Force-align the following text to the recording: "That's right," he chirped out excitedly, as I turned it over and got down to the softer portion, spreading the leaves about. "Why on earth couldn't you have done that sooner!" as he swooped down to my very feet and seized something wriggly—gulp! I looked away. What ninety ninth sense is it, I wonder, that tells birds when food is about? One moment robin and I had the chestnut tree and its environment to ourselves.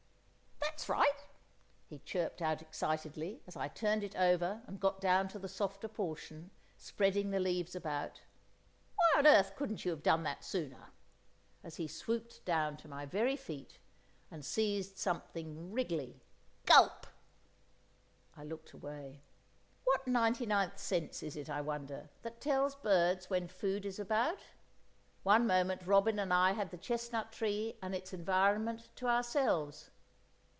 "That's 0.81 0.87
right," 0.89 1.25
he 1.87 1.99
chirped 1.99 2.41
out 2.41 2.59
excitedly, 2.59 3.43
as 3.45 3.55
I 3.55 3.67
turned 3.67 4.03
it 4.03 4.15
over 4.15 4.63
and 4.65 4.79
got 4.79 4.99
down 4.99 5.27
to 5.27 5.37
the 5.37 5.47
softer 5.49 5.87
portion, 5.87 6.49
spreading 6.75 7.29
the 7.29 7.39
leaves 7.39 7.75
about. 7.75 8.21
"Why 8.95 9.05
on 9.19 9.27
earth 9.27 9.55
couldn't 9.55 9.85
you 9.85 9.91
have 9.91 10.01
done 10.01 10.23
that 10.23 10.43
sooner!" 10.43 10.87
as 11.63 11.75
he 11.75 11.87
swooped 11.87 12.43
down 12.45 12.77
to 12.77 12.87
my 12.87 13.05
very 13.05 13.35
feet 13.35 13.77
and 14.31 14.43
seized 14.43 14.97
something 14.97 15.71
wriggly—gulp! 15.71 17.05
I 18.35 18.43
looked 18.43 18.71
away. 18.73 19.21
What 19.83 20.07
ninety 20.07 20.47
ninth 20.47 20.79
sense 20.79 21.21
is 21.21 21.35
it, 21.35 21.49
I 21.49 21.61
wonder, 21.61 22.09
that 22.23 22.41
tells 22.41 22.75
birds 22.75 23.29
when 23.29 23.47
food 23.49 23.85
is 23.85 23.99
about? 23.99 24.39
One 25.21 25.45
moment 25.45 25.85
robin 25.85 26.17
and 26.17 26.33
I 26.33 26.53
had 26.53 26.71
the 26.71 26.77
chestnut 26.77 27.31
tree 27.31 27.77
and 27.83 27.93
its 27.93 28.13
environment 28.13 28.89
to 28.95 29.07
ourselves. 29.07 29.91